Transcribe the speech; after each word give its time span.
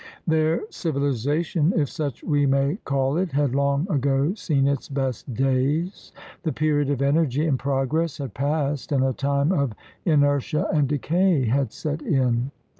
Their 0.25 0.61
civilization, 0.71 1.73
if 1.75 1.87
such 1.87 2.23
we 2.23 2.47
may 2.47 2.79
call 2.85 3.17
it, 3.17 3.33
had 3.33 3.53
long 3.53 3.85
ago 3.87 4.33
seen 4.33 4.65
its 4.67 4.89
best 4.89 5.31
days. 5.35 6.11
The 6.41 6.51
period 6.51 6.89
of 6.89 7.03
energy 7.03 7.45
and 7.45 7.59
progress 7.59 8.17
had 8.17 8.33
passed, 8.33 8.91
and 8.91 9.03
a 9.03 9.13
time 9.13 9.51
of 9.51 9.73
inertia 10.03 10.65
and 10.73 10.87
decay 10.87 11.45
had 11.45 11.71
set 11.71 12.01
in. 12.01 12.49